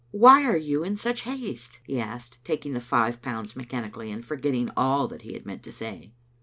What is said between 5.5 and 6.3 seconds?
to say.